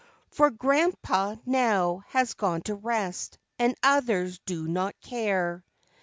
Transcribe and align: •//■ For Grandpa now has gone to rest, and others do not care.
•//■ 0.31 0.35
For 0.35 0.49
Grandpa 0.49 1.35
now 1.45 2.01
has 2.07 2.33
gone 2.33 2.61
to 2.63 2.73
rest, 2.73 3.37
and 3.59 3.75
others 3.83 4.39
do 4.47 4.67
not 4.67 4.99
care. 4.99 5.63